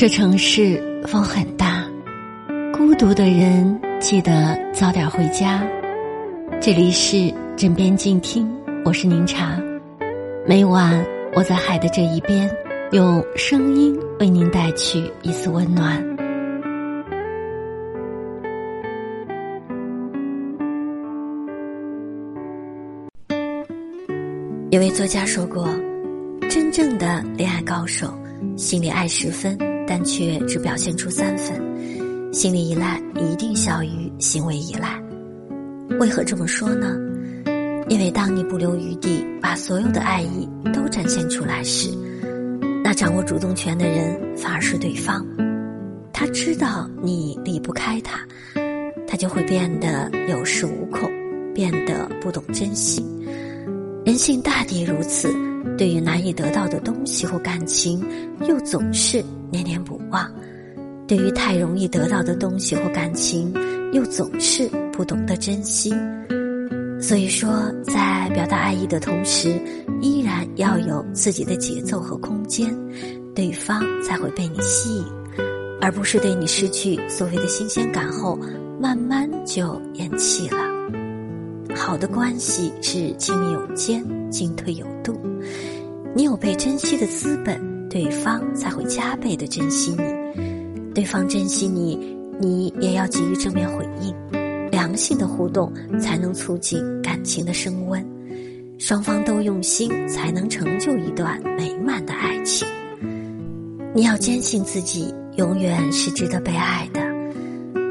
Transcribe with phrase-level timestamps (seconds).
[0.00, 1.86] 这城市风很大，
[2.72, 5.62] 孤独的人记得早点回家。
[6.58, 8.50] 这里是枕边静听，
[8.82, 9.60] 我是宁茶。
[10.46, 11.04] 每晚
[11.34, 12.50] 我在海的这一边，
[12.92, 16.02] 用声音为您带去一丝温暖。
[24.70, 25.68] 有位作家说过
[26.48, 28.10] ：“真正的恋爱高手，
[28.56, 29.58] 心里爱十分。”
[29.90, 31.60] 但却只表现出三分，
[32.32, 35.02] 心理依赖一定小于行为依赖。
[35.98, 36.96] 为何这么说呢？
[37.88, 41.90] 因为当你不留余地把所有的爱意都展现出来时，
[42.84, 45.26] 那掌握主动权的人反而是对方。
[46.12, 48.20] 他知道你离不开他，
[49.08, 51.10] 他就会变得有恃无恐，
[51.52, 53.04] 变得不懂珍惜。
[54.04, 55.49] 人性大抵如此。
[55.76, 58.04] 对于难以得到的东西或感情，
[58.48, 60.26] 又总是念念不忘；
[61.06, 63.52] 对于太容易得到的东西或感情，
[63.92, 65.92] 又总是不懂得珍惜。
[67.00, 69.58] 所以说，在表达爱意的同时，
[70.02, 72.68] 依然要有自己的节奏和空间，
[73.34, 75.04] 对方才会被你吸引，
[75.80, 78.38] 而不是对你失去所谓的新鲜感后，
[78.78, 80.58] 慢慢就咽气了。
[81.74, 85.18] 好的关系是亲密有间，进退有度。
[86.14, 90.92] 你有被珍惜的资本，对方才会加倍的珍惜你。
[90.92, 94.14] 对方珍惜你，你也要给予正面回应。
[94.70, 98.04] 良性的互动才能促进感情的升温，
[98.78, 102.66] 双方都用心，才能成就一段美满的爱情。
[103.94, 107.00] 你要坚信自己永远是值得被爱的。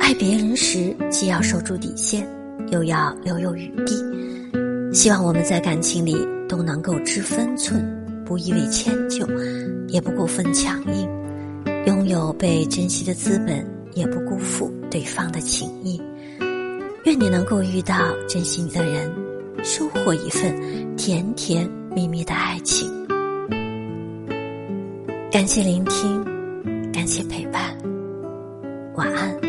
[0.00, 2.26] 爱别人时，既要守住底线，
[2.70, 3.94] 又要留有余地。
[4.92, 6.16] 希望我们在感情里
[6.48, 7.84] 都能够知分寸。
[8.26, 9.24] 不一味迁就，
[9.86, 11.08] 也不过分强硬，
[11.86, 16.02] 拥有被珍惜的资本，也不辜负对方的情谊。
[17.04, 17.94] 愿你能够遇到
[18.28, 19.08] 珍惜你的人，
[19.62, 22.90] 收获一份甜甜蜜蜜的爱情。
[25.30, 26.24] 感谢聆听，
[26.92, 27.78] 感谢陪伴，
[28.96, 29.45] 晚安。